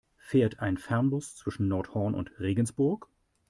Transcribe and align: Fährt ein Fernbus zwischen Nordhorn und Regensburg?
Fährt 0.17 0.61
ein 0.61 0.77
Fernbus 0.79 1.35
zwischen 1.35 1.67
Nordhorn 1.67 2.15
und 2.15 2.39
Regensburg? 2.39 3.07